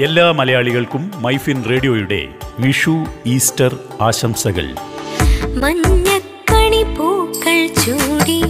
[0.00, 4.66] എല്ലാ മലയാളികൾക്കും മൈഫിൻ റേഡിയോയുടെ വിഷു ഈസ്റ്റർ ആശംസകൾ.
[5.58, 8.47] മഞ്ഞക്കണി പൂക്കൾ ചൂടി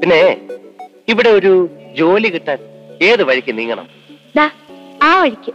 [0.00, 0.36] പിന്നെ
[1.08, 2.58] ഇവിടെ ഒരു ജോലി കിട്ടാൻ
[3.02, 3.86] ഏത് വഴിക്ക് നീങ്ങണം?
[4.36, 4.50] ദാ
[5.02, 5.52] ആ വഴിക്ക്.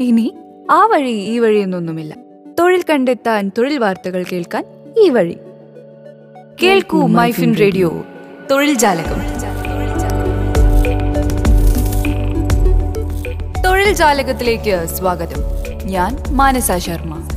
[0.00, 0.34] ഇനി
[0.70, 2.16] ആ വഴി ഈ വഴി എന്നൊന്നുമില്ല.
[2.58, 4.64] തൊഴിൽ കണ്ടെത്താൻ തൊഴിൽ വാർത്തകൾ കേൾക്കാൻ
[4.98, 5.38] ഈ വഴി.
[6.62, 8.04] കേൾക്കൂ മൈഫിൻ റേഡിയോ.
[8.50, 9.20] തൊഴിൽ ജാലകം.
[13.62, 15.42] തൊഴിൽ ജാലകത്തിലേക്ക് സ്വാഗതം.
[15.84, 17.28] ഞാൻ Manasa Sharma.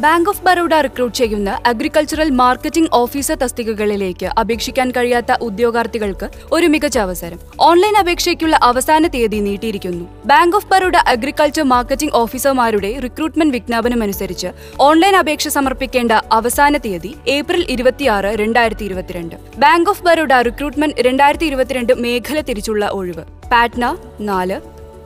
[0.00, 7.38] Bank of Baroda recruit ചെയ്യുന്ന അഗ്രികൾച്ചറൽ മാർക്കറ്റിംഗ് ഓഫീസർ തസ്തികകളിലേക്ക് അപേക്ഷിക്കാൻ കഴിയാത്ത ഉദ്യോഗാർത്ഥികൾക്ക് ഒരു മികച്ച അവസരം.
[7.60, 10.04] ഓൺലൈൻ അപേക്ഷയ്ക്കുള്ള അവസാന തീയതി നീട്ടിയിരിക്കുന്നു.
[10.26, 14.50] Bank of Baroda agriculture marketing ഓഫീസർമാരുടെ റിക്രൂട്ട്മെന്റ് വിജ്ഞാപനമനുസരിച്ച്
[14.88, 21.94] ഓൺലൈൻ അപേക്ഷ സമർപ്പിക്കേണ്ട അവസാന തീയതി ഏപ്രിൽ ഇരുപത്തിയാറ് രണ്ടായിരത്തി ഇരുപത്തിരണ്ട് ബാങ്ക് ഓഫ് ബറോഡ റിക്രൂട്ട്മെന്റ് രണ്ടായിരത്തി ഇരുപത്തിരണ്ട്
[22.06, 23.24] മേഖല തിരിച്ചുള്ള ഒഴിവ്.
[23.52, 24.58] പാറ്റ്ന നാല്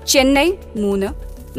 [0.06, 1.08] ചെന്നൈ മൂന്ന്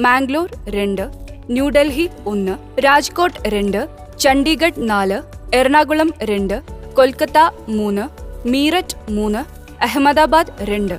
[0.01, 2.53] മാംഗ്ലൂർ രണ്ട് ന്യൂഡൽഹി ഒന്ന്
[2.85, 3.81] രാജ്കോട്ട് രണ്ട്
[4.19, 5.17] ചണ്ഡീഗഡ് നാല്
[5.55, 6.55] എറണാകുളം രണ്ട്
[6.97, 8.05] കൊൽക്കത്ത മൂന്ന്
[8.49, 9.41] മീററ്റ് മൂന്ന്
[9.83, 10.95] അഹമ്മദാബാദ് രണ്ട്.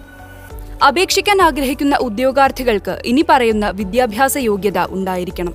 [0.89, 5.55] അപേക്ഷിക്കാൻ ആഗ്രഹിക്കുന്ന ഉദ്യോഗാർത്ഥികൾക്ക് ഇനി പറയുന്ന വിദ്യാഭ്യാസ യോഗ്യത ഉണ്ടായിരിക്കണം.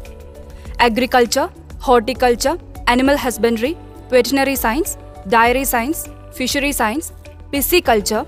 [0.81, 1.47] Agriculture
[1.87, 2.55] horticulture
[2.87, 3.73] animal husbandry
[4.11, 4.95] veterinary science
[5.33, 6.03] dairy science
[6.37, 7.09] fishery science
[7.51, 8.21] pisciculture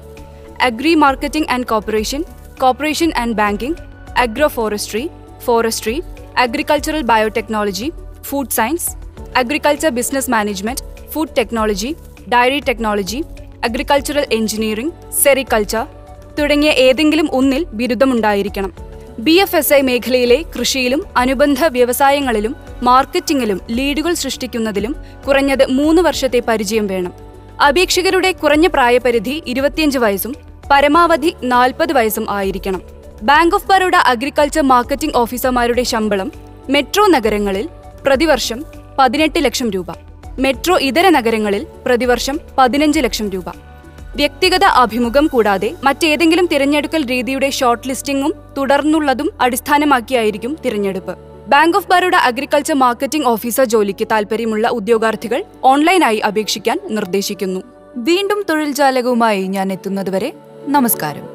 [0.68, 2.22] agri marketing and corporation
[2.60, 3.82] corporation and banking
[4.24, 5.04] agro forestry
[5.46, 5.96] forestry
[6.38, 7.92] agricultural biotechnology
[8.24, 8.90] food science
[9.36, 11.96] agriculture business management food technology
[12.34, 13.24] dairy technology
[13.64, 15.86] agricultural engineering sericulture
[16.40, 18.74] തുടങ്ങിയ ഏതെങ്കിലും ഒന്നിൽ ബിരുദമുണ്ടായിരിക്കണം.
[19.20, 24.96] B F S I മേഖലയിലെ കൃഷിയിലും അനുബന്ധ വ്യവസായങ്ങളിലും മാർക്കറ്റിംഗിലും ലീഡുകൾ സൃഷ്ടിക്കുന്നതിലും
[25.28, 27.14] കുറഞ്ഞത് മൂന്ന് വർഷത്തെ പരിചയം വേണം.
[27.68, 30.36] അപേക്ഷകരുടെ കുറഞ്ഞ പ്രായപരിധി ഇരുപത്തിയഞ്ച് വയസ്സും
[30.72, 32.95] പരമാവധി നാൽപ്പത് വയസ്സും ആയിരിക്കണം.
[33.24, 36.32] Bank of Baroda agriculture marketing ഓഫീസർമാരുടെ ശമ്പളം
[36.70, 37.70] മെട്രോ നഗരങ്ങളിൽ
[38.06, 38.66] പ്രതിവർഷം
[39.00, 39.86] പതിനെട്ട് ലക്ഷം രൂപ.
[40.40, 43.50] മെട്രോ ഇതര നഗരങ്ങളിൽ പ്രതിവർഷം പതിനഞ്ച് ലക്ഷം രൂപ.
[44.16, 51.16] വ്യക്തിഗത അഭിമുഖം കൂടാതെ മറ്റേതെങ്കിലും തിരഞ്ഞെടുക്കൽ രീതിയുടെ ഷോർട്ട് ലിസ്റ്റിംഗും തുടർന്നുള്ളതും അടിസ്ഥാനമാക്കിയായിരിക്കും തിരഞ്ഞെടുപ്പ്.
[51.48, 57.64] Bank of Baroda agriculture marketing officer ജോലിക്ക് താൽപ്പര്യമുള്ള ഉദ്യോഗാർത്ഥികൾ ഓൺലൈനായി അപേക്ഷിക്കാൻ നിർദ്ദേശിക്കുന്നു.
[57.98, 60.34] വീണ്ടും തൊഴിൽ ജാലകവുമായി ഞാൻ എത്തുന്നതുവരെ
[60.68, 61.35] നമസ്കാരം.